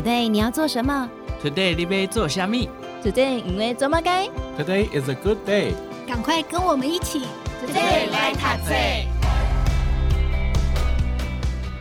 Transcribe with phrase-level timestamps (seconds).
[0.00, 1.10] Today 你要做什么
[1.44, 2.70] ？Today 你要做虾米
[3.04, 4.26] ？Today 因为做么该
[4.58, 5.74] ？Today is a good day。
[6.08, 7.20] 赶快跟我们一起
[7.62, 8.74] ，Today 来读册。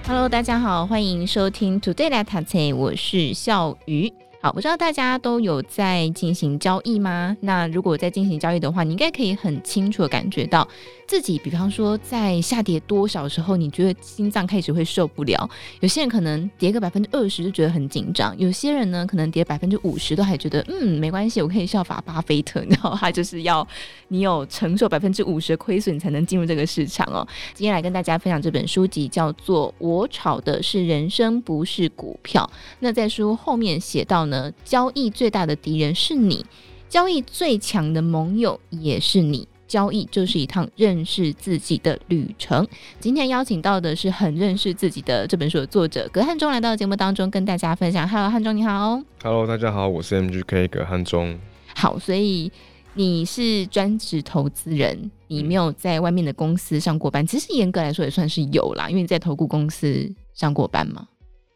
[0.06, 4.12] Hello，大家好，欢迎收听 Today 来读册，我是笑鱼。
[4.42, 7.36] 好，我知道大家都有在进行交易吗？
[7.42, 10.66] 那如果在进行交易的话，你应该可以很清楚的感觉到
[11.06, 15.50] 自己，比方说在下跌多少时候，你觉得心脏开始会受不了。
[15.82, 23.68] 有些人可能跌个百分之二十就觉得很紧张，有些人呢可能跌百分之五十都还觉得嗯没关系，我可以效法巴菲特， 然后他就是要
[24.08, 27.28] 你有承受百分之五十的亏损，才能进入这个市场哦。
[27.54, 32.50] 今天来跟大家分享这本书籍，叫做《我炒的是人生，不是股票》。
[32.80, 34.29] 那在书后面写到。
[34.30, 36.46] 呢，交易最大的敌人是你，
[36.88, 39.48] 交易最强的盟友也是你。
[39.68, 42.68] 交易就是一趟认识自己的旅程。
[43.00, 48.10] 今天邀请到的是很认识自己的这本书的作者葛汉中，来到节目当中跟大家分享。
[48.10, 49.00] Hello，汉中你好。
[49.22, 51.40] Hello，大家好，我是 MGK 葛汉中。
[51.76, 52.52] 好，所以
[52.96, 57.24] 你是专职投资人，你没有在外面的公司上过班。
[57.28, 61.08] 其实严格来说也算是有啦，因为你在投顾公司上过班嘛。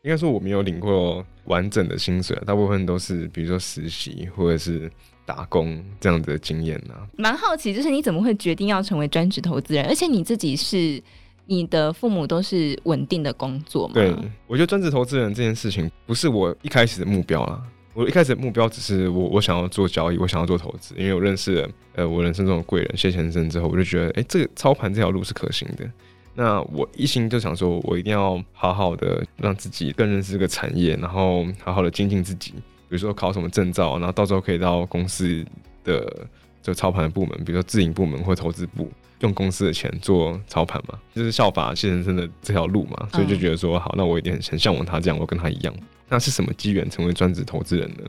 [0.04, 4.92] 应该说我没有领过完整的薪水，大部分都是比如说实习或者是
[5.26, 6.94] 打工这样子的经验呢。
[7.18, 9.86] 蛮好奇，就是你怎么会决定要成为专职投资人？
[9.86, 11.02] 而且你自己是
[11.46, 13.94] 你的父母都是稳定的工作吗？
[13.94, 14.14] 对，
[14.46, 17.64] 我觉得专职投资人这件事情不是我一开始的目标啦。
[17.94, 25.90] 我一开始的目标只是我我想要做交易，我想要做投资，因为我认识了呃我人生中的贵人谢先生之后，我就觉得哎、欸，这个操盘这条路是可行的。
[26.36, 32.52] 那我一心就想说，我一定要好好的让自己更认识这个产业，然后好好的精进自己。
[32.90, 35.46] 比如说考什么证照，然后到时候可以到公司
[35.84, 36.28] 的
[36.62, 43.08] 就操盘的部门，比如说自营部门或投资部，用公司的钱做操盘嘛，就是效法谢先生的这条路嘛。
[43.12, 45.74] 所以就觉得说，好，那我一定很向往他这样，我跟他一样。
[46.10, 48.04] 那是什么机缘成为专职投资人呢？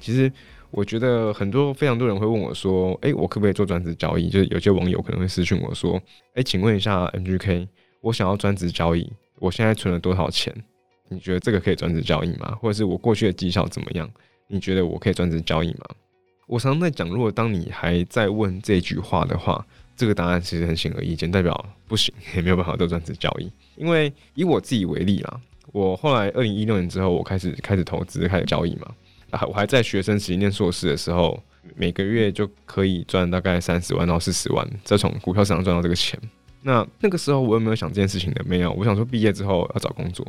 [0.00, 0.32] 其实。
[0.70, 5.96] 我觉得很多非常多人会问我说：“哎、我可不可以做专职交易？”就是有些网友可能会私讯我说
[6.34, 7.66] ：“哎、欸，请问一下 MGK，
[8.00, 10.54] 我想要专职交易，我现在存了多少钱？
[11.08, 12.56] 你觉得这个可以专职交易吗？
[12.60, 14.08] 或者是我过去的绩效怎么样？
[14.46, 15.86] 你觉得我可以专职交易吗？”
[16.46, 19.64] 我常常在讲，如果当你还在问这句话的话，
[19.96, 23.50] 这个答案其实很显而易见，代表不行， 也没有办法做专职交易。
[23.76, 25.40] 因为以我自己为例啦，
[25.72, 28.92] 我后来二零一六年之后，我开始开始投资，开始交易嘛。
[29.30, 31.42] 啊，我还在学生时期念硕士的时候，
[31.76, 36.18] 每个月就可以赚大概三十万到四十万，再从股票市场赚到这个钱。
[36.62, 38.44] 那那个时候我有没有想这件事情的？
[38.44, 40.26] 没有，我想说毕业之后要找工作。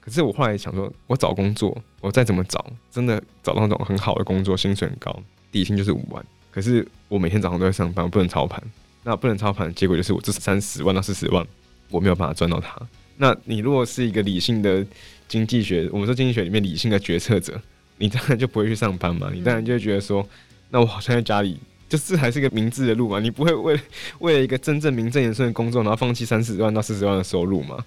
[0.00, 6.24] 可是我后来想说，我找工作，我再怎么找，真的找到那种很好的工作，薪水很高，底薪就是五万。
[6.50, 8.62] 可是我每天早上都在上班，不能操盘。
[9.02, 11.46] 那不能操盘的，结果就是我这三十万到四十万，
[11.90, 12.80] 我没有办法赚到它。
[13.16, 14.84] 那你如果是一个理性的
[15.28, 17.60] 经济学，我们说经济学里面理性的决策者。
[17.96, 20.26] 你当然就不会去上班嘛，你当然就会觉得说，
[20.70, 23.20] 那我好像在家里，就是还是一个明智的路嘛。
[23.20, 23.80] 你不会为
[24.18, 27.78] 为了一个真正名正言顺的工作，然后放弃三十万到四十万的收入嘛？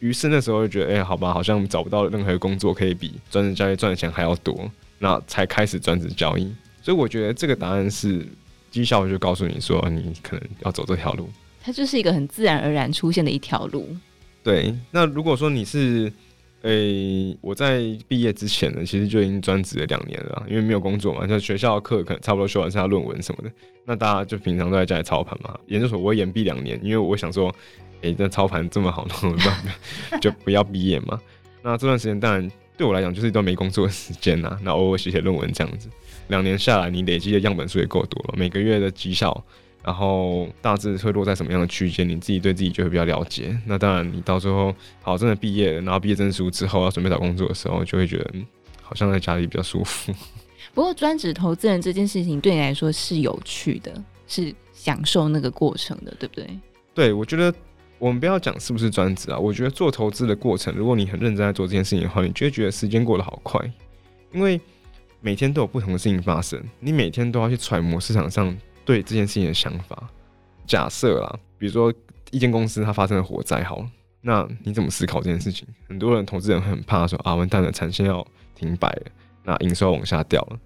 [0.00, 6.52] 于是那时候就觉得，哎、欸，好吧，好像找不到任何工作可以比专职交易赚的钱还要多，那才开始专职交易。
[6.82, 8.26] 所以我觉得这个答案是
[8.70, 11.28] 绩效就告诉你说，你可能要走这条路。
[11.62, 13.96] 它就是一个很自然而然出现的一条路。
[14.42, 16.12] 对，那如果说你是。
[16.62, 23.50] 诶、我在毕业之前呢，其实就已经专职了两年了，因为没有工作嘛，像学校的课可能差不多修完，剩下论文什么的，
[23.84, 25.56] 那大家就平常都在家里操盘嘛。
[25.68, 27.48] 研究所我延毕两年，因为我想说，
[28.00, 29.36] 诶、欸，这操盘这么好弄，
[30.20, 31.20] 就不要毕业嘛。
[31.62, 35.88] 那这段时间当然对我来讲就是一段没工作的时间呐，那偶尔写写论文这样子。
[36.26, 39.44] 两年下来，你累积的样本数也够多了，每个月的绩效。
[39.88, 42.06] 然后大致会落在什么样的区间？
[42.06, 43.58] 你自己对自己就会比较了解。
[43.64, 48.34] 那当然，你到最后好真的毕业了，拿到毕业证书之后，要准备找工作的时候，就会觉得
[48.82, 50.12] 好像在家里比较舒服。
[50.74, 53.90] 不过，专职投资人这件事情对你来说是有趣的，
[54.26, 56.46] 是享受那个过程的，对不对？
[56.94, 57.50] 对，我觉得
[57.98, 59.38] 我们不要讲是不是专职啊。
[59.38, 63.58] 我觉得做投资的过程，如果你很认真在做这件事情的话，你就会觉得时间过得好快，
[64.34, 64.60] 因为
[65.22, 68.54] 每天都有不同的事情发生，你每天都要去揣摩市场上。
[68.88, 70.08] 对这件事情的想法，
[70.66, 71.92] 假设啦，比如说
[72.30, 73.86] 一间公司它发生了火灾，好，
[74.22, 75.68] 那你怎么思考这件事情？
[75.86, 79.02] 很多人投资人会很怕说啊，完蛋了，产线要停摆了，
[79.44, 80.58] 那营收要往下掉了。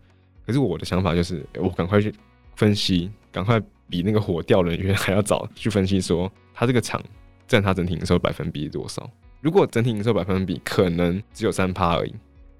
[0.46, 2.14] 可是我的想法就是，我赶快去
[2.54, 7.02] 分析，赶快比那个火掉人员还要早去分析，说它这个厂
[7.48, 9.10] 占它整体营收百分比多少？
[9.40, 12.14] 如果整体营收百分比可能只有三趴而已，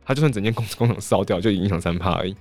[0.05, 2.35] 它就算整间工工厂烧掉，就影响三趴而已，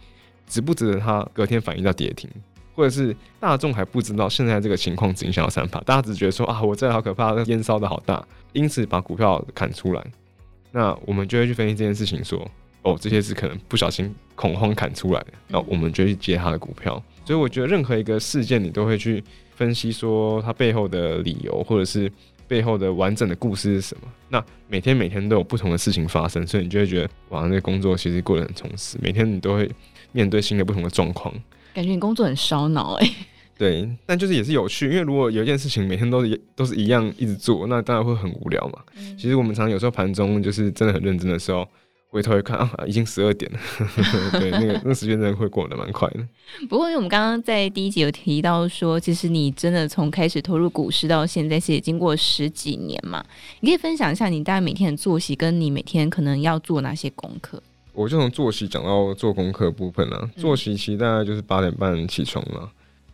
[0.48, 2.28] 值不值得它隔天反应到跌停？
[2.76, 10.06] 或者是大众还不知道现在这个情况只影响到三趴，大家只觉得说啊，我这好可怕，那烟烧的好大，因此把股票砍出来。
[10.72, 12.52] 那我们就会去分析这件事情说，说
[12.84, 17.02] 哦，这些是可能不小心恐慌砍出来的，那我们就去接他的股票。
[17.26, 19.24] 所以我觉得任何一个事件，你都会去
[19.56, 22.12] 分析说它背后的理由，或者是
[22.48, 24.08] 背后的完整的故事是什么。
[24.28, 28.98] 那每天每天都有不同的事情发生，所以你就会觉得哇，那个工作其实过得很充实。
[29.02, 29.70] 每天你都会
[30.12, 31.34] 面对新的不同的状况，
[31.74, 33.10] 感觉你工作很烧脑哎。
[33.58, 38.80] 对，但就是也是有趣，因为如果有一件事情每天都是都是一样一直做，那当然会很无聊嘛。
[38.98, 41.68] 嗯、其实我们常常有时候盘中就是真的很认真的时候。
[42.14, 43.60] 回头一看啊，已经十二点了。
[44.38, 46.20] 对，那个那时间真的会过得蛮快的。
[46.68, 53.24] 不过，因为我们刚刚在第一集有提到说，其实你真的从开始投入股市到现在，是也经过十几年嘛。
[53.62, 57.64] 你可以分享一下你大概每天的作息，跟你每天可能要做哪些功课？
[58.02, 60.30] 我就从作息讲到做功课部分了。
[60.36, 62.70] 作息其实大概就是八点半起床了。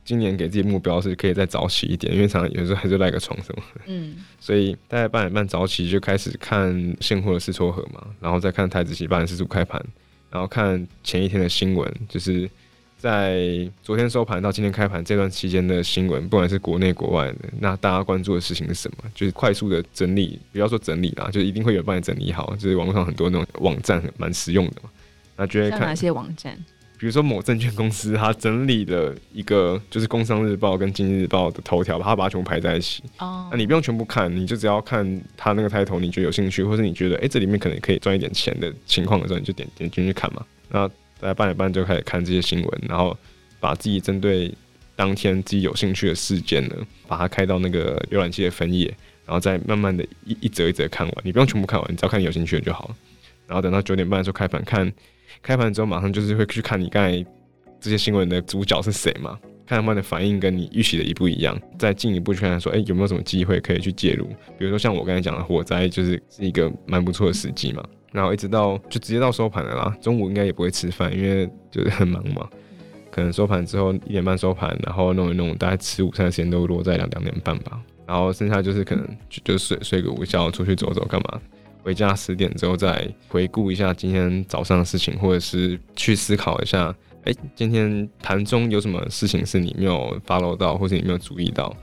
[0.06, 3.82] 今年给自己目标是可以再早起一点，因为常常有时候还是赖个床什么的。
[3.88, 9.84] 嗯， 所以大概八点半早起就开始看现货的试撮合嘛，然后再看台子期八点四十五开盘，
[10.32, 12.50] 然后看前一天的新闻，就是
[12.98, 18.98] 在昨天收盘到今天开盘这段期间的新闻，不管是国内国外的，那大家关注的事情是什么？
[19.14, 24.90] 就是快速的整理，不要说整理啦，就一定会有人帮你整理好，就是网络上很多那种网站蛮实用的嘛。
[25.36, 26.58] 那觉得看哪些网站？
[27.00, 33.04] 比如说某证券公司，它整理的一个就是《工商日报》跟《经济日报》的头条，把它把它全部排在一起。
[33.20, 40.44] 哦，那你不用全部看，你就只要看它那个抬头，你觉得有兴趣，或者你觉得哎、欸、这里面可能可以赚一点钱的情况的时候，你就点点进去看嘛。
[40.70, 43.18] 那大概八点半就开始看这些新闻，然后
[43.60, 44.54] 把自己针对
[44.96, 46.76] 当天自己有兴趣的事件呢，
[47.08, 48.86] 把它开到那个浏览器的分页，
[49.26, 51.16] 然后再慢慢的一一则一则看完。
[51.24, 52.96] 你不用全部看完，你只要看你有兴趣的就好了。
[53.48, 54.92] 然后等到九点半的时候开盘看。
[55.42, 57.24] 开盘之后，马上就是会去看你刚才
[57.80, 59.38] 这些新闻的主角是谁嘛？
[59.68, 64.26] 看他们的反应跟你预期的一不一样，再进一步去看说，哎、有没有什么机会可以去介入？
[64.58, 67.84] 比如说像我刚才讲的火灾，就是是一个蛮不错的时机嘛。
[68.18, 72.50] 然后一直到就直接到收盘了啦，中午应该也不会吃饭，因为就是很忙嘛。
[73.12, 77.80] 可能收盘之后一点半收盘，然后弄一弄，大概吃午餐的时间都落在两两点半吧。
[78.08, 81.40] 然后剩下就是可能就就睡睡个午觉，出去走走干嘛。
[81.84, 86.94] 回家十点之后再回顾一下今天早上的事情，或者是去思考一下，
[87.24, 91.74] 哎、今天盘中有什么事情是你没有 follow 到，或者你没有注意到，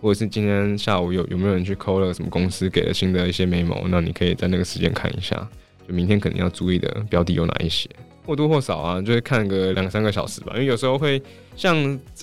[0.00, 5.48] 或者是今天下午有有没有人去抠了什么公司给了新的一些眉毛那你可以在那个时间看一下，
[5.86, 7.88] 就明天肯定要注意的标的有哪一些，
[8.26, 11.22] 或多或少啊，就会看个两三个小时吧，因为有时候会
[11.56, 11.76] 像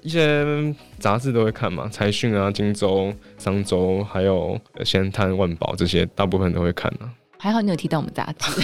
[0.03, 0.45] 一些
[0.99, 7.09] 杂志都会看嘛，财讯啊、荆州、商周，还有先探万宝这些，大部分都会看啊。
[7.37, 8.61] 还好你有提到我们杂志，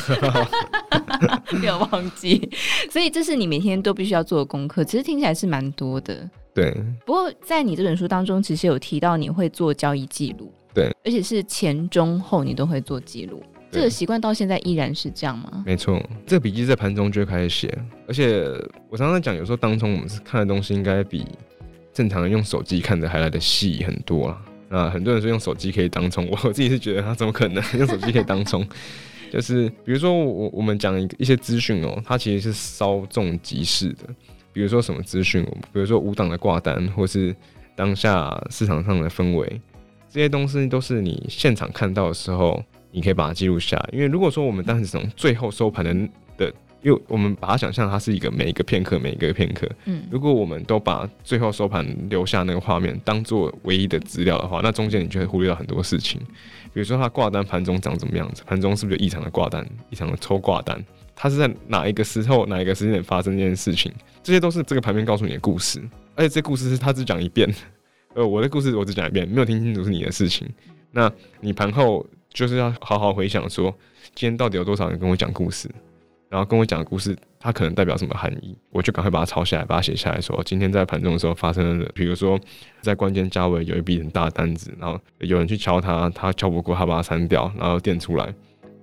[1.58, 2.48] 没有忘记，
[2.92, 4.84] 所以这是你每天都必须要做的功课。
[4.84, 6.72] 其实听起来是蛮多的，对。
[7.04, 13.42] 不过在你这本书当中，其实有提到你会做交易记录，对，而且是前中后你都会做记录。
[13.78, 15.64] 这个习惯到现在依然是这样吗？
[15.66, 17.78] 没错，这个笔记在盘中就会开始写，
[18.08, 18.44] 而且
[18.90, 21.26] 我常常讲，有时候当中我们是看的东西，应该比
[21.94, 24.42] 正常人用手机看的还来的细很多啊。
[24.70, 28.68] 那，很多人说用手机可以当冲，我自己是觉得他怎么可能 用手机可以当冲？
[29.32, 34.08] 就是比如说我我们讲一一些资讯哦，它其实是稍纵即逝的。
[34.54, 37.36] 比如说什么资讯，比如说五档的挂单，或是
[37.76, 39.62] 当下市场上的氛围，
[40.10, 42.64] 这些东西都是你现场看到的时候，
[42.98, 43.90] 你可以把它记录下来。
[43.94, 45.94] 因为如果说我们当时从最后收盘的
[46.36, 46.54] 的。
[46.84, 49.68] 因为我们把它想象它是一个每一个片刻，每一个片刻。
[49.86, 56.22] 嗯，如果我们都把最后收盘留下那个画面当做唯一的资料的话，那中间你就会忽略到很多事情。
[56.72, 60.82] 比如说它挂单盘中长怎么样子，盘中是不是有异常的挂单、异常的抽挂单？
[61.16, 63.92] 它是在哪一个时候、哪一个时间点发生这件事情？
[64.24, 65.82] 这些都是这个盘面告诉你的故事。
[66.16, 67.52] 而且这故事是他只讲一遍，
[68.14, 70.48] 呃，我的故事我只讲一遍，没有听清楚是你的事情。
[70.92, 71.12] 那
[71.42, 72.06] 你盘后
[72.38, 73.76] 就是要好好回想，说
[74.14, 75.68] 今天到底有多少人跟我讲故事？
[76.30, 78.56] 然后跟我讲故事，它可能代表什么含义？
[78.70, 82.40] 我就赶快把它抄下来，把它写下来说，今天在盘中的时候发生了，比如说
[82.80, 88.32] 在关键价位有一笔很大的单子，然后有人去敲它，他敲不过，他把它删掉，然后垫出来，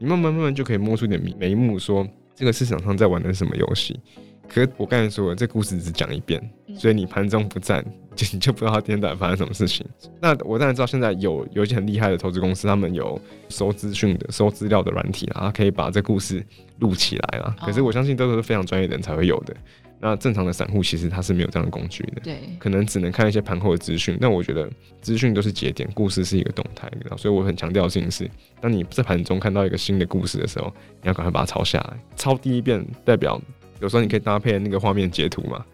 [0.01, 4.01] 你慢慢慢慢就可以摸出点眉目，说这个市场上在玩的是什么游戏。
[4.49, 6.43] 可是我刚才说了，这故事只讲一遍，
[6.77, 7.85] 所以你盘中不在，
[8.15, 9.87] 就你就不知道他今天到底发生什么事情。
[10.21, 16.45] 那我当然知道，现在有有一些很厉害的投资公司，他们有收资讯的、收资料的软体啊，可以把这故事
[16.79, 17.55] 录起来啦。
[17.61, 19.55] 可是我相信都是非常专业的人才会有的。
[20.01, 24.19] 那正常的散户其实他是没有这样的工具的，对，可能只能看一些盘后的资讯。
[24.21, 24.69] 但我觉得
[25.01, 28.31] 资讯都是节点，故事是一个动态的，所以我很强调的事情是，
[28.61, 33.41] 当你在盘中看到一个新的故事的时候，你要赶快把它抄下来，抄第一遍代表。
[33.81, 35.65] 有时候你可以搭配那个画面截图嘛，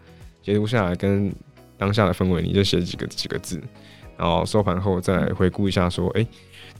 [0.41, 1.33] 截图下来跟
[1.81, 3.59] 当下的氛围，你就写几个几个字，
[4.15, 6.27] 然后收盘后再回顾一下，说，哎、欸，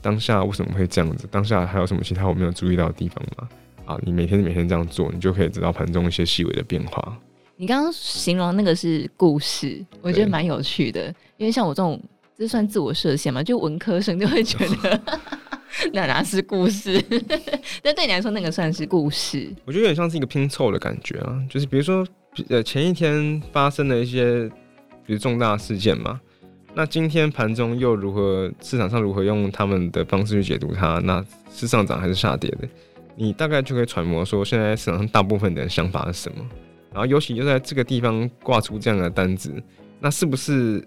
[0.00, 1.26] 当下为什么会这样子？
[1.28, 3.48] 当下还有什么其他我没有注意到的地方吗？
[3.84, 7.18] 啊，你每天每天这样做，你就可以知道盘中一些细微的变化。
[7.56, 12.00] 你刚刚形容那个是故事，我觉得蛮有趣的，因为像我这种，
[12.38, 13.42] 这算自我设限嘛？
[13.42, 15.00] 就文科生就会觉得
[15.92, 17.04] 那哪是故事？
[17.82, 19.52] 但对你来说，那个算是故事。
[19.64, 22.06] 我觉得有点像是一个拼凑的感觉啊，就是比如说，
[22.48, 24.48] 呃，前一天发生的一些，
[25.06, 26.20] 比如重大事件嘛，
[26.74, 28.50] 那今天盘中又如何？
[28.60, 30.98] 市场上如何用他们的方式去解读它？
[31.04, 32.68] 那是上涨还是下跌的？
[33.14, 36.38] 你大概就可以揣摩说，现在市场上大部分的人想法是什么。
[36.92, 39.52] 然后尤其就在这个地方挂出这样的单子，
[40.00, 40.82] 那是不是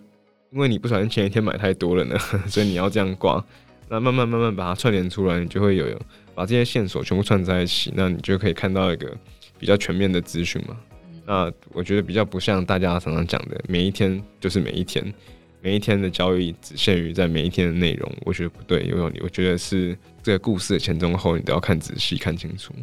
[0.51, 2.17] 因为你不小心前一天买太多了呢？
[2.48, 3.43] 所以你要这样挂？
[3.89, 5.86] 那慢慢慢慢把它串联出来，你就会有
[6.34, 9.15] 把这些线索全部串在一起，那你就可以看到一个
[9.60, 10.75] 比较全面的资讯嘛。
[11.25, 15.13] 那我觉得比较不像大家常常讲的，每一天就是每一天，
[15.62, 18.12] 每一天的交易只限于在每一天的内容。
[18.25, 22.74] 我觉得不对，因为我觉得是这个故事的前中后，你都要看仔细看清楚。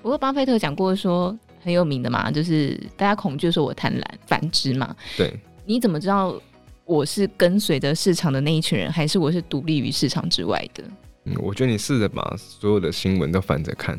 [0.00, 1.38] 不过巴菲特讲过说。
[1.64, 4.96] 很有名的嘛，就是大家恐惧说我贪婪反之嘛。
[5.16, 5.32] 对，
[5.64, 6.36] 你怎么知道
[6.84, 10.82] 我是跟随着市场的那一群人，还是我是独立于市场之外的？
[11.26, 13.96] 嗯，我觉得你试着把所有的新闻都反着看，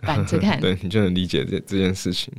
[0.00, 2.32] 反着看， 对，你就能理解这这件事情。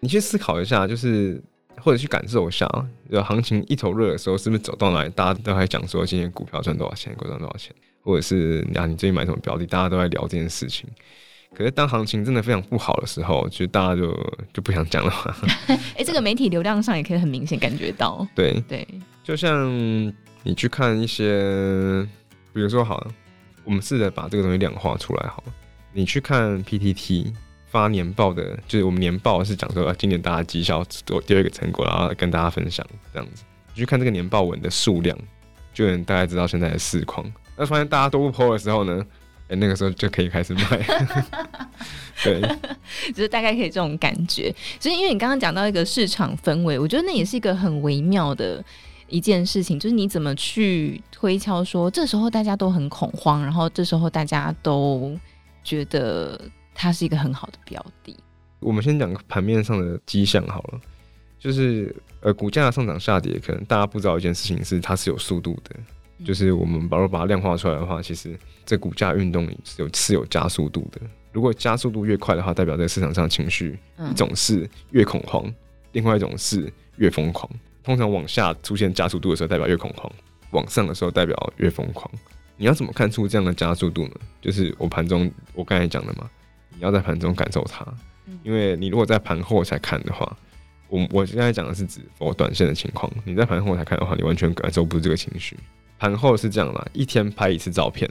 [0.00, 1.40] 你去思考一下，就是
[1.76, 2.66] 或者去感受一下，
[3.10, 10.88] 就行情一头热的时候，是不是走到哪里，大家都还讲说今天股票赚多少钱，股赚多少钱，或者是啊，你最近买什么标的，大家都在聊这件事情。
[11.54, 14.12] 可是当行情真的非常不好的时候，就大家就
[14.52, 15.34] 就不想讲了嘛。
[15.68, 18.26] 哎、欸，这个媒体流量上也可以很明显感觉到。
[18.36, 18.86] 对对，
[19.24, 19.68] 就像
[20.44, 22.06] 你去看一些，
[22.52, 23.10] 比如说好了，
[23.64, 25.52] 我们试着把这个东西量化出来好了。
[25.92, 27.32] 你去看 PTT
[27.70, 33.44] 发年报的，就是我们年报是讲说啊，今年大家绩效做第二个成果，然后跟大家分享这样子。
[33.74, 35.16] 你去看这个年报文的数量，
[35.72, 37.24] 就能大概知道现在的市况。
[37.56, 39.06] 那发现大家都不 po 的时候呢？
[39.48, 40.62] 哎、欸，那个时候就可以开始卖，
[42.22, 42.40] 对，
[43.08, 44.54] 就是大概可以这种感觉。
[44.78, 48.64] 所以，因为你刚刚讲到一个市场氛围，我觉得那也是一个很微妙的
[49.08, 55.18] 一件事情，就是你怎么去推敲说，这时候大家都很恐慌，然后这时候大家都
[55.64, 56.40] 觉得
[56.74, 58.16] 它是一个很好的标的。
[58.60, 60.80] 我们先讲盘面上的迹象好了，
[61.38, 65.74] 就是呃，股价上涨下跌，可能大家不知道一件事情是它是有速度的。
[66.22, 71.00] 就是我们把如把它量化出来的话，其实这股价运动是有是有加速度的。
[71.32, 73.78] 如果加速度越快的话，代表这个市场上情绪
[74.10, 75.50] 一种是越恐慌，
[75.92, 77.50] 另外一种是越疯狂。
[77.82, 80.12] 通常往下出现加速度的时候，代表越恐慌；
[80.50, 82.10] 往上的时候，代表越疯狂。
[82.58, 84.14] 你要怎么看出这样的加速度呢？
[84.42, 86.28] 就是我盘中我刚才讲的嘛，
[86.80, 87.86] 你要在盘中感受它。
[88.42, 90.36] 因为你如果在盘后才看的话，
[90.88, 93.10] 我我现在讲的是指我短线的情况。
[93.24, 95.56] 你在盘后才看的话，你完全感受不出这个情绪。
[95.98, 98.10] 盘后是这样啦，一天拍一次照片。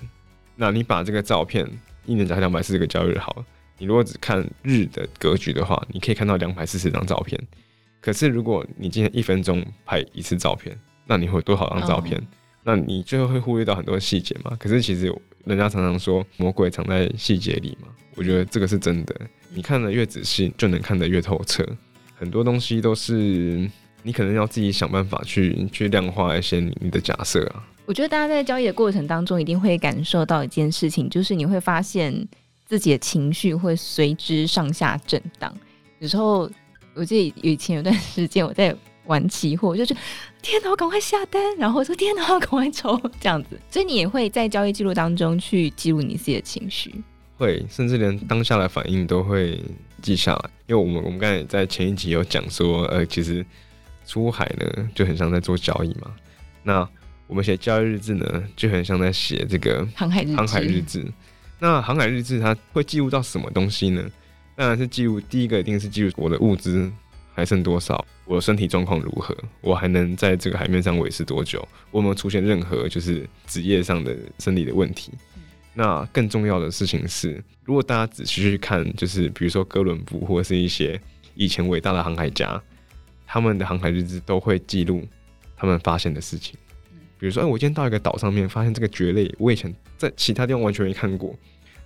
[0.56, 1.68] 那你把这个照片
[2.06, 3.46] 一年加两百四十个交易日好了。
[3.80, 7.40] 你如果只看日的格局的话，你可以看到两百四十张照片。
[8.02, 12.28] 可是如果你今天一分钟拍一次照片，那你会有多少张照片？Oh.
[12.62, 14.56] 那你最后会忽略到很多细节嘛。
[14.60, 15.14] 可是其实
[15.46, 17.88] 人家常常说魔鬼藏在细节里嘛，
[18.20, 19.16] 我觉得这个是真的。
[19.54, 21.66] 你看得越仔细，就能看得越透彻。
[22.18, 23.66] 很多东西都是
[24.04, 27.64] 你可能要自己想办法去去量化一些你的假设啊。
[27.86, 32.14] 我觉得大家在交易的过程当中，一定会感受到一件事情，就是你会发现
[32.66, 35.56] 自己的情绪会随之上下震荡。
[36.00, 36.52] 有时候，
[36.94, 39.96] 我记得以前有段时间我在玩期货，就是
[40.42, 43.58] 天哪，我赶快下单，然后我说天哪，我赶快抽这样子。
[43.72, 46.94] 所以你也会在交易记录当中去记录你自己的情绪，
[47.40, 49.60] 会，甚至连当下的反应都会
[50.04, 50.50] 记下来。
[50.68, 53.44] 因为我们我们刚才在前一集有讲说，呃，其实
[54.06, 56.14] 出海呢就很像在做交易嘛，
[56.62, 56.88] 那。
[57.30, 61.06] 我们写交易日志呢，就很像在写这个航海航海日志。
[61.60, 64.04] 那航海日志它会记录到什么东西呢？
[64.56, 66.92] 当然是记录第一个，一定是记录我的物资
[67.36, 71.60] 还剩多少，我的身体状况如何，我还能在这个海面上维持多久，
[71.92, 75.14] 我有没有出现任何就是职业上的生理的问题。
[75.80, 81.00] 那更重要的事情是，如果大家仔细去看，就是比如说哥伦布或者是一些
[81.36, 82.62] 以前伟大的航海家，
[83.26, 85.08] 他们的航海日志都会记录
[85.56, 86.60] 他们发现的事情。
[87.18, 91.34] 比如说，哎，我今天到一个岛上面，发现这个蕨类，我以前在其他地方完全没看过。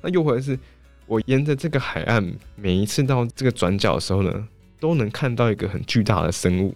[0.02, 0.58] 那又或者是
[1.06, 4.48] 我沿着这个海岸，每一次到这个转角的时候呢，
[4.80, 6.74] 都能看到一个很巨大的生物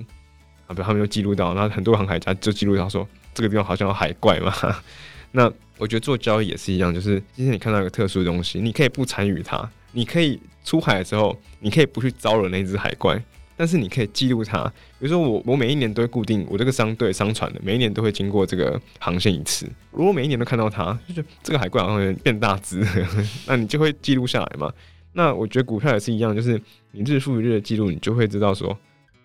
[0.68, 0.70] 啊。
[0.70, 4.54] 比如他们又记录到，那很多航海家就记录到说，这个地方好像有海怪嘛。
[5.34, 13.22] 那我觉得做交易也是一样，就是今天你看到一个特殊的东西，你可以不参与它，你可以出海的时候，你可以不去招惹那只海怪。
[13.60, 14.64] 但是你可以记录它，
[15.00, 19.68] 比如说我我每一年都会固定我这个商队商船的每一年都会经过这个航线一次。
[19.92, 22.86] 如果每一年都看到它，就觉得这个海怪好像有点变大只，
[23.48, 24.72] 那你就会记录下来嘛。
[25.14, 28.78] 那我觉得股票也是一样，就是你日复一日的记录，你就会知道说，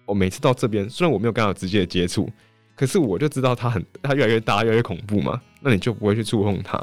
[0.06, 2.26] 我每次到这边，虽然我没有跟他有直接的接触，
[2.74, 6.76] 可是我就知道它很，它越来越大，越来越恐怖嘛，那你就不会去触碰它。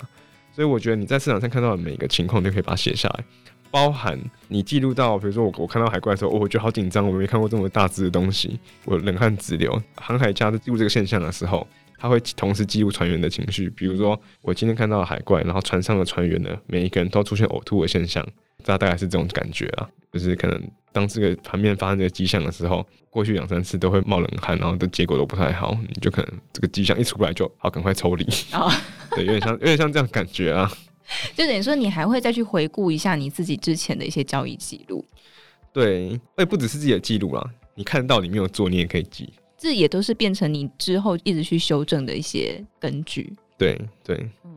[0.51, 3.23] 所以我觉得你在市场上看到的每一个情况，都可以把它写下来，
[3.71, 9.81] 包含你记录到，比如说我我看到海怪的时候，我觉得好紧张，我没看过这么大只的东西，我冷汗直流。
[9.95, 11.65] 航海家在记录这个现象的时候，
[11.97, 18.27] 他会同时记录船员的情绪，比如说我今天看到了海怪，然后船上的船员呢，每一个人都出现呕吐的现象，
[18.63, 20.61] 大概是这种感觉啊，就是可能
[20.91, 28.25] 当这个盘面发生这个迹象的时候，过去两三次都会冒冷汗，然后的结果都不太好，你就可能这个迹象一出来就好，赶快抽离。
[28.53, 28.71] Oh.
[29.15, 30.71] 对，有点像，有点像这样感觉啊。
[31.35, 35.03] 就等于说，你还会再去回顾一下你自己之前的一些交易记录。
[35.73, 39.27] 对，而且不只是自己的记录啦，你看到你没有做，你也可以记。
[39.57, 43.33] 这也都是变成你之后一直去修正的一些根据。
[43.57, 44.48] 对对，嗯，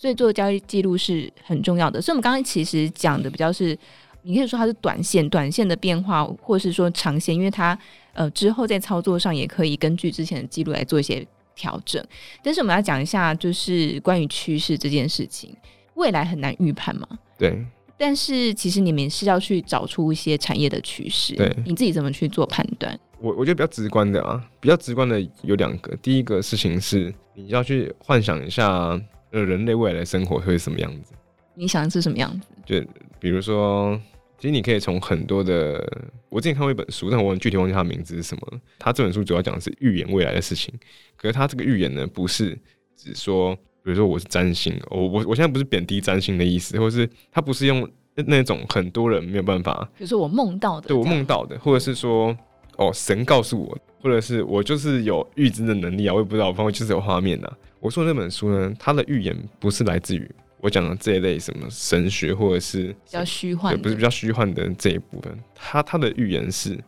[0.00, 2.00] 所以做交易记录是很重要的。
[2.00, 3.76] 所以，我们刚刚其实讲的比较是，
[4.22, 7.78] 你可以说它是短线，短线的变化，或是说长线，因为它
[8.14, 11.22] 呃之后在操作上也可以根据之前的记录来做一些
[11.54, 12.02] 调整。
[12.42, 15.54] 但是，我们要讲一下，就是关于趋势这件事情。
[15.96, 17.06] 未来很难预判嘛？
[17.36, 17.62] 对。
[17.98, 21.34] 但是其实你们是要去找出一些产业的趋势。
[21.34, 21.54] 对。
[21.66, 22.98] 你自己怎么去做判断？
[23.18, 25.94] 我我觉得比较直观的啊，比较直观的有两个。
[25.96, 28.98] 第一个事情是，你要去幻想一下，
[29.30, 31.12] 呃，人类未来的生活会是什么样子。
[31.54, 32.46] 你想的是什么样子？
[32.64, 32.80] 就
[33.18, 34.00] 比如说，
[34.38, 35.84] 其实你可以从很多的，
[36.28, 38.60] 我之前看过一本书，但我具体忘记它名字是什么。
[38.78, 40.72] 它这本书主要讲的是预言未来的事情。
[41.16, 42.58] 可是它这个预言呢，不是
[42.96, 43.56] 只说。
[43.82, 52.36] 比如说我是占星，我我我现在不是贬低占星的意思，或是它不是用那种很多人没有办法，比如说我梦到的，对我梦到的，或者是说
[52.76, 57.58] 哦神告诉我，或者是我就是有预知的能力啊，我也不知道，我反正就是有画面啊。
[57.80, 66.78] 我说的那本书呢，它的预言不是来自于我讲的这一类什么神学，或者是比较虚幻，不是比较虚幻的这一部分，它它的预言是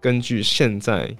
[0.00, 1.14] 根据现在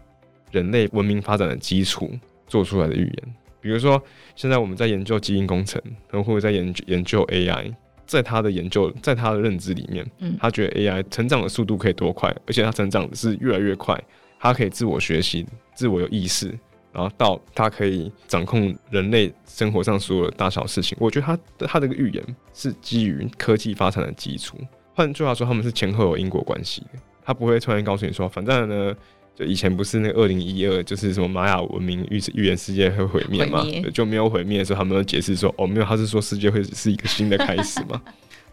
[0.51, 2.11] 人类文明发展的基础
[2.47, 3.35] 做出来的预言。
[3.61, 4.03] 比如说，
[4.37, 13.99] 现在我们在研究基因工程，然后或者在研究研究 AI，在他的研究，在他的认知里面，嗯，他觉得 AI 成长的速度可以多快，而且它成长的是越来越快，
[14.44, 16.48] 它可以自我学习、自我有意识，
[16.92, 20.96] 然后到他可以掌控人类生活上所有的大小事情。
[21.00, 24.57] 我觉得他的他这个预言是基于科技发展的基础，
[24.94, 28.94] 换句话说，他们是前后有因果关系的，他不会突然告诉你说，反正呢。
[29.37, 33.66] 就以前不是那个二零一二，就是什么玛雅文明预预言世界会毁灭嘛？
[33.92, 38.00] 就没有毁灭的时候，他们都解释说，哦，没有，他是说世界会是一个新的开始嘛，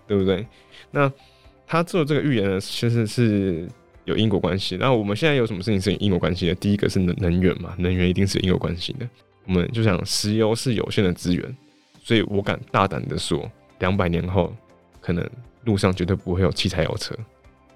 [0.08, 0.44] 对不对？
[0.90, 1.12] 那
[1.68, 3.70] 他做这个预言呢，其实是
[4.06, 4.78] 有因果关系。
[4.78, 6.56] 那我们现在有什么事情是有因果关系的？
[6.56, 9.08] 第一个是能能源嘛，能源一定是有因果关系的。
[9.46, 11.58] 我们就想，石油是有限的资源，
[12.04, 14.56] 所以我敢大胆的说，两百年后
[15.00, 15.28] 可能
[15.66, 17.16] 路上绝对不会有汽柴油车。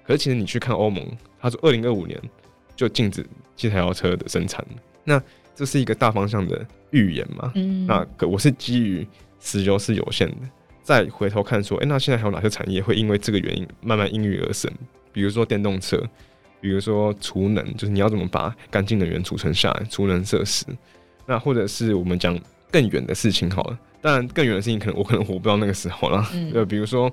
[0.06, 1.04] 可是其实你去看欧盟，
[1.40, 2.20] 他说二零二五年。
[2.76, 3.24] 就禁止
[3.56, 4.62] 汽柴油车的生产，
[5.02, 5.18] 那
[5.54, 7.50] 这是一个大方向的预言嘛？
[7.54, 9.08] 嗯，那可我是基于
[9.40, 10.36] 石油是有限的，
[10.82, 14.70] 再回头看说，哎、欸，那现在还有哪些产业会因为这个原因慢慢应运而生？
[15.16, 15.98] 比如说电动车，
[16.60, 20.66] 比如说储能，就是你要怎么把干净能源储存下来，储能设施。
[21.24, 22.38] 那或者是我们讲
[22.70, 26.18] 更远的事情好了，当然更远的事情可能我可能活不到那个时候了。
[26.52, 27.10] 呃、嗯，比如说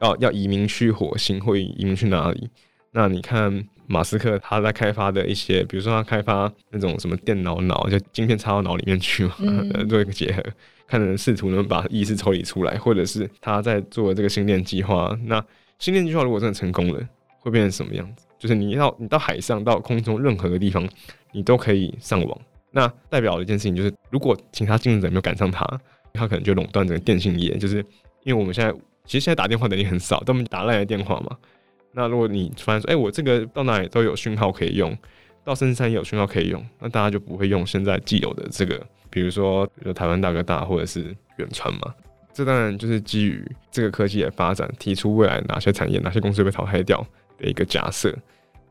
[0.00, 2.48] 要要移民去火星，或移民去哪里？
[2.92, 3.66] 那你看。
[3.88, 10.42] 马斯克他在开发的一些，比如说他开发那种什么电脑脑，就晶片插到脑里面去嘛，嗯、 做一个结合，
[10.88, 15.16] 看能试图能把意识抽离出来，或者是他在做这个星链计划。
[15.26, 15.40] 那
[15.78, 17.00] 星链计划如果真的成功了，
[17.46, 18.26] 会变成什么样子？
[18.38, 20.86] 就是你要你到海上、到空中任何的地方，
[21.32, 22.40] 你都可以上网。
[22.70, 25.66] 那代表一件事情就是，如果其他竞争者没有赶上他，
[26.12, 27.56] 他可能就垄断整个电信业。
[27.56, 27.76] 就是
[28.24, 28.72] 因为我们现在
[29.04, 31.36] 其实现在打电话的人很少，都打烂的电话嘛。
[31.92, 34.94] 那如果你突然说，哎、我这个到哪里都有讯号可以用，
[35.42, 41.94] 到深山也有讯号可以用，那大家就不会用现在既有的这个，比如说，比如台湾大哥大或者是远传嘛。
[42.34, 47.02] 这当然就是基于这个科技的发展，提出未来哪些产业、哪些公司会被淘汰掉
[47.38, 48.16] 的一个假设。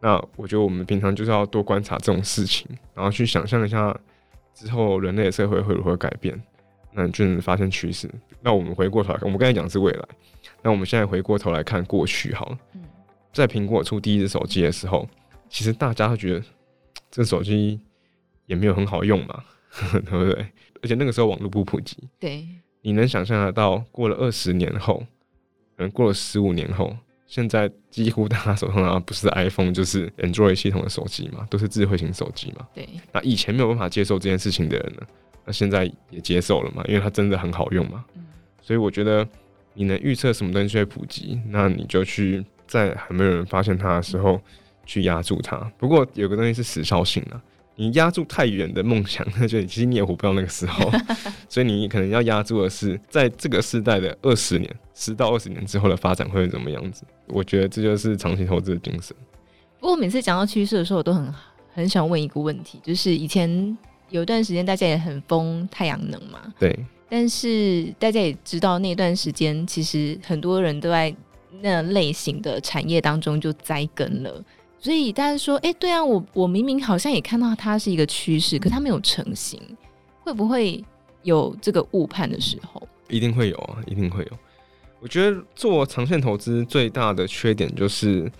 [0.02, 3.98] 那我觉得我们平常就是要多观察这种事情，然后去想象一下
[4.54, 6.40] 之后人类的社会会如何改变，
[6.92, 8.10] 那就能发现趋势。
[8.42, 10.08] 那我们回过头来看，我们刚才讲的是未来，
[10.62, 12.56] 那我们现在回过头来看过去好
[13.34, 15.08] 在苹果出第一只手机的时候，
[15.50, 16.46] 其实大家会觉得
[17.10, 17.80] 这手机
[18.46, 19.44] 也没有很好用嘛，
[19.92, 20.46] 对不对？
[20.84, 21.98] 而且那个时候网络不普及。
[22.20, 22.48] 对，
[22.82, 25.00] 你能想象得到，过了二十年后，
[25.76, 26.96] 可能过了十五年后，
[27.28, 32.68] 现在几乎大家手上拿不是 iPhone 就是 Android 系统的手机嘛，都是智慧型手机嘛。
[32.74, 32.88] 对。
[33.12, 35.02] 那以前没有办法接受这件事情的人呢，
[35.46, 38.04] 那现在也接受了嘛，因为它真的很好用嘛。
[38.16, 38.26] 嗯。
[38.62, 39.28] 所以我觉得
[39.74, 42.44] 你能预测什么东西会普及，那你就去。
[42.68, 44.42] 在还没有人发现它的时候
[44.88, 45.56] 去压住它。
[45.78, 47.40] 不过有个东西是时效性的，
[47.76, 50.92] 你压住太远的梦想， 那就其实你也活不到那个时候。
[51.50, 57.04] 所以你可能要压住的是，在这个时代的二十年、十到二十年之后的发展会是怎么样子。
[57.28, 59.16] 我觉得这就是长期投资的精神。
[59.80, 61.34] 不过每次讲到趋势的时候，我都很
[61.74, 63.78] 很想问一个问题，就是以前
[64.10, 66.78] 有一段时间大家也很疯太阳能嘛，对。
[67.08, 71.16] 但是大家也知道，那段时间其实很多人都在
[71.62, 74.44] 那类型的产业当中就栽根了，
[74.86, 79.60] 所以大家说，哎、欸，对啊，我我明明好像也看到它是一个趋势，可它没有成型，
[80.20, 80.86] 会不会
[81.24, 82.88] 有这个误判的时候？
[83.10, 84.32] 一定会有啊，一定会有。
[85.00, 88.32] 我觉得做长线投资最大的缺点就是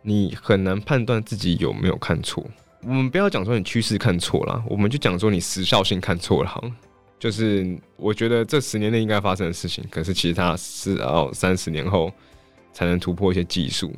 [0.00, 2.42] 你很难判断自己有没有看错。
[2.82, 6.64] 我们不要讲说你趋势看错了，我们就讲说你时效性看错了，好。
[7.18, 12.10] 就是我觉得这十年内应该发生的事情，可是其实它是要三十年后
[12.72, 13.92] 才能突破一些技术，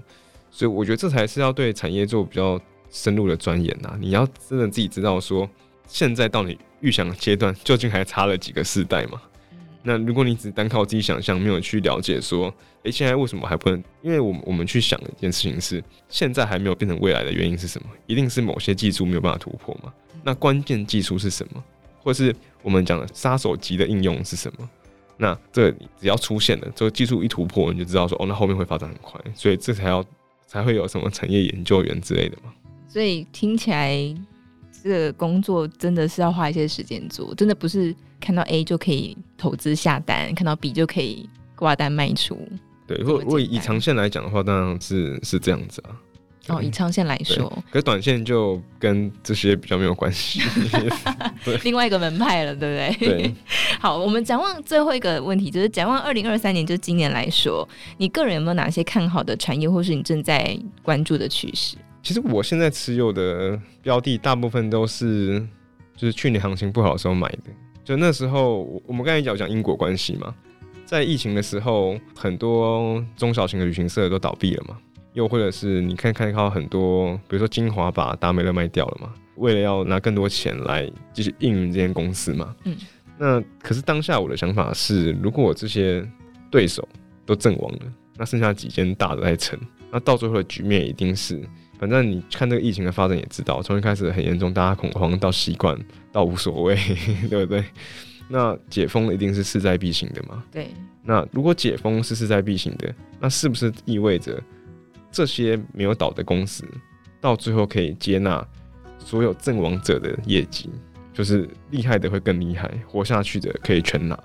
[0.56, 3.94] 所以我觉得这才是要对产业做比较深入的钻研呐。
[4.00, 5.46] 你要真的自己知道说，
[5.86, 9.20] 现在到你预想的阶段究竟还差了几个世代嘛？
[9.82, 12.50] 那如果你只单靠自己想象，没有去了解说，
[12.84, 13.84] 诶，现在为什么还不能？
[14.00, 17.90] 因为我们我们去想的一件事情是，现在还没有变成未来的原因是什么？
[18.06, 19.92] 一定是某些技术没有办法突破嘛？
[20.24, 21.62] 那关键技术是什么？
[22.02, 24.66] 或是我们讲的杀手级的应用是什么？
[25.18, 30.02] 那这只要出现了，这个技术一突破，你就知道说哦，那后面会发展很快，所以这才要
[30.46, 32.52] 才会有什么产业研究员之类的嘛。
[32.88, 34.14] 所以听起来
[34.82, 42.38] 这个工作真的是要花一些时间做，真的不是看到 A 就可以投资下单，看到 B 就可以挂单卖出。
[42.86, 46.00] 对，如果如果以长线来讲的话，当然是是这样子啊。
[46.48, 50.40] 哦，以长线来说，可是短线就跟这些比较没有关系，
[51.64, 53.08] 另外一个门派了，对不对？
[53.08, 53.34] 对。
[53.80, 61.76] 好，我们展望最后一个问题，就是展望二零二三年，就今年来说，你个人有没有哪些看好的产业，或是你正在关注的趋势？
[62.02, 65.44] 其实我现在持有的标的，大部分都是
[65.96, 67.50] 就是去年行情不好的时候买的，
[67.84, 70.32] 就那时候我们刚才讲讲因果关系嘛，
[70.84, 74.76] 在疫情的时候，很多中小型的旅行社都倒闭了嘛。
[75.16, 82.54] 又或者是你看看到很多，比如说精华把达美乐卖掉了嘛，为了要拿更多钱来继续运营这间公司嘛。
[82.64, 82.76] 嗯。
[83.16, 86.06] 那可是当下我的想法是，如果我这些
[86.50, 86.86] 对手
[87.24, 87.78] 都阵亡了，
[88.18, 89.58] 那剩下几间大的在撑，
[89.90, 91.42] 那到最后的局面一定是，
[91.78, 95.74] 反正你看这个疫情的发展也知道，从一开始很严重，大家恐慌到习惯
[96.12, 96.76] 到无所谓，
[97.30, 97.64] 对不对？
[98.28, 100.44] 那解封一定是势在必行的嘛。
[100.52, 100.68] 对。
[101.02, 104.38] 那如果解封是势在必行的，那是不是意味着？
[105.16, 106.62] 这些没有倒的公司，
[107.22, 108.46] 到最后可以接纳
[108.98, 110.68] 所有阵亡者的业绩，
[111.14, 114.18] 就是厉害的会更厉害，活下去的可以全拿。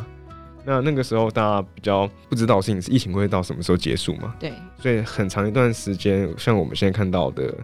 [0.66, 4.36] 那那个时候大家比较不知道事情是疫情会到什么时候结束嘛？
[4.38, 4.52] 对，
[4.82, 7.56] 所以很长一段时间，像我们现在看到的，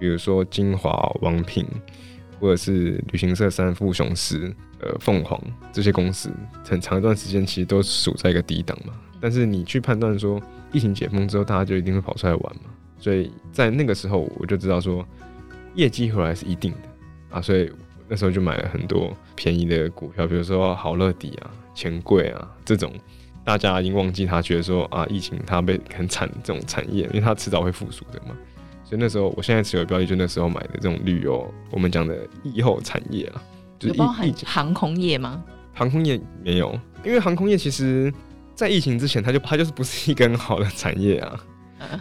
[0.00, 1.64] 比如说金华、王品，
[2.40, 5.40] 或者是旅行社三富雄狮、呃凤凰
[5.72, 6.28] 这些公司，
[6.68, 8.92] 很长一段时间其实都处在一个低档嘛。
[9.24, 10.38] 但是你去判断说，
[10.70, 12.64] 疫情解封之后，大家就一定会跑出来玩嘛？
[12.98, 15.02] 所以在那个时候，我就知道说，
[15.74, 16.78] 业绩回来是一定的
[17.30, 17.40] 啊。
[17.40, 17.72] 所以
[18.06, 22.92] 那时候就买了很多便宜的股票，比如说好乐迪啊、钱柜啊这种，
[23.42, 28.36] 大家已经忘记他，觉得说啊，疫情它被很惨这种产业，因为它迟早会复苏的嘛。
[28.84, 33.42] 所以那时候，我现在持有标的就那时候买的这种旅游，我们讲的疫后产业啊，
[33.78, 35.42] 就是包含航空业吗？
[35.72, 38.12] 航空业没有，因为航空业其实。
[38.54, 41.40] 在疫情之前，它就它就是不是一个很好的产业啊，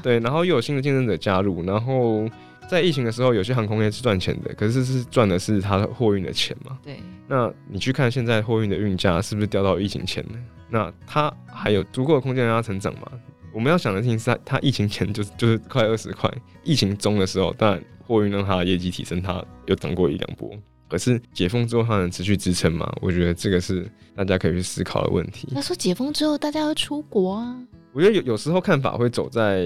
[0.01, 2.29] 对，然后又有新的竞争者加入，然后
[2.69, 10.37] 在疫情的时候，有些航空业是赚钱的，可是是赚的是它货运的钱嘛，对，那你去看现在货运的运价是不是掉到疫情前呢？
[10.69, 13.11] 那它还有足够的空间让它成长吗？
[13.53, 16.31] 我们要想的事情是它，它疫情前就是就是快二十块，
[16.63, 20.49] 疫情中的时候，当然货运让它的业绩提升，它又涨过一两波。
[20.93, 22.87] 可是解封之后，它能持续支撑吗？
[23.01, 23.83] 我觉得这个是
[24.15, 25.47] 大家可以去思考的问题。
[25.51, 27.57] 那说解封之后，大家要出国啊？
[27.93, 29.63] 我觉得有有时候看法会走在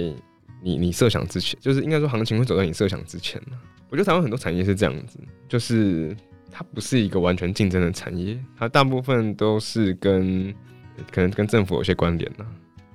[0.63, 3.57] 你你设想之前，就是应该说行情会走在你设想之前嘛。
[3.89, 6.15] 我觉得台湾很多产业是这样子，就是
[6.49, 10.55] 它不是一个完全竞争的产业，它大部分都是跟
[11.11, 12.45] 可能跟政府有些关联呐。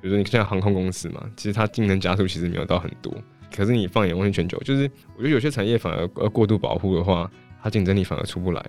[0.00, 3.14] 比如说你像航空公司嘛，其实它竞争加速其实没有到很多。
[3.54, 7.30] 可是你放眼望去全球，就是我觉得有些产业反而呃过度保护的话。
[7.62, 8.64] 它竞争力反而出不来，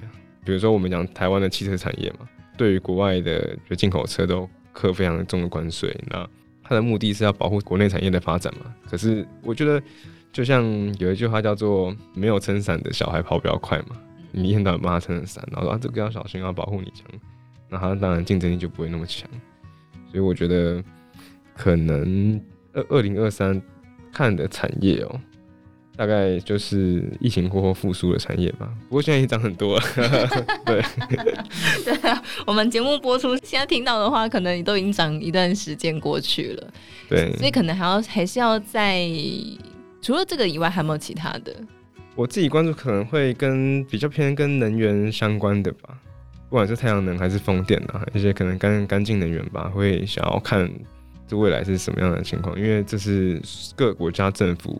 [0.46, 6.30] 比如说我们讲台湾的汽车产业嘛，对于国外的就进口车都课非常重的关税，那
[6.62, 8.74] 它的目的是要保护国内产业的发展嘛。
[8.90, 9.82] 可是我觉得，
[10.32, 10.64] 就像
[11.00, 13.98] 有一句话叫做“没有撑伞的小孩跑比较快”嘛，
[14.32, 17.22] 你一天到晚帮他撑伞，然后说啊这个要小心，要保护你这样，
[17.70, 19.30] 那他当然竞争力就不会那么强。
[20.12, 20.84] 所以我觉得
[21.56, 22.40] 可能
[22.74, 23.60] 二二零二三
[24.12, 25.20] 看的产业哦，
[25.96, 28.70] 大概就是疫情过后复苏的产业吧。
[28.90, 29.84] 不过现在已经涨很多了。
[30.66, 30.84] 对，
[31.86, 36.74] 对啊，我们节目播出现在听到的话，可能都已经涨一段时间过去了。
[37.08, 39.08] 对，所以可能还要还是要在
[40.02, 41.56] 除了这个以外，还有没有其他的？
[42.16, 45.98] 我自己关注可能会跟比较偏跟能源相关的吧，
[46.50, 50.72] 不管是太阳能还是风电啊，一些可能干干净能源吧，会想要看
[51.28, 53.42] 这未来是什么样的情况，因为这是
[53.76, 54.80] 各个国家政府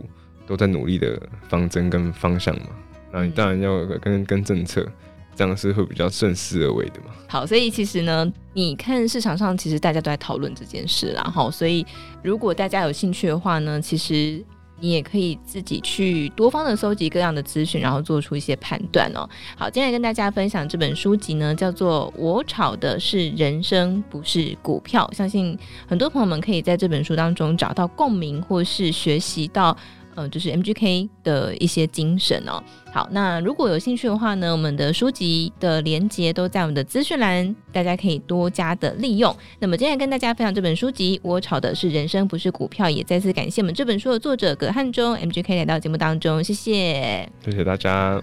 [0.54, 2.68] 都在努力的方针跟方向嘛。
[3.12, 4.88] 那你当然要跟跟政策，
[5.36, 7.08] 这样是会比较顺势而为的嘛。
[7.28, 11.86] 好，所以其实呢，你看市场上其实大家都在讨论这件事啦，好，所以
[12.22, 14.44] 如果大家有兴趣的话呢，其实。
[14.80, 19.30] 你也可以自己去多方的搜集各样的资讯，然后做出一些判断哦。
[19.56, 25.10] 好，今天来跟大家分享这本书籍呢，叫做《我炒的是人生，不是股票》。
[25.16, 29.78] 相信很多朋友们可以在这本书当中找到共鸣，或是学习到。
[30.16, 32.64] 呃，就是 MGK 的一些精神哦。
[32.92, 39.36] 好，那如果有兴趣的话呢，我们的书籍的连接都在我们的资讯栏，大家可以多加的利用。
[39.60, 42.90] 那么今天跟大家分享这本书籍，我炒的是人生，不是股票。
[42.90, 48.22] 也再次感谢我们这本书的作者葛汉中 MGK 来到节目当中，谢谢，谢谢大家。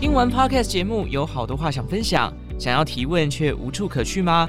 [0.00, 4.48] 听完 Podcast 节目，有好多话想分享，想要提问却无处可去吗？